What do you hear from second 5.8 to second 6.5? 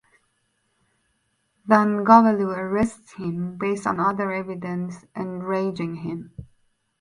him.